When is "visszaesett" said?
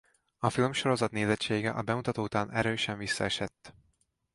2.97-3.73